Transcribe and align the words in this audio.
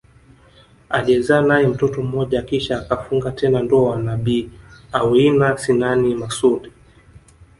Aliyezaa 0.89 1.41
nae 1.41 1.67
mtoto 1.67 2.01
mmoja 2.03 2.41
kisha 2.41 2.77
akafunga 2.81 3.31
tena 3.31 3.63
ndoa 3.63 3.97
na 3.97 4.17
Bi 4.17 4.51
Aweina 4.93 5.57
Sinani 5.57 6.15
Masoud 6.15 6.71